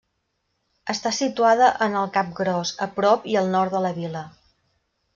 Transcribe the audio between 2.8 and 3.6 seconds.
a prop i al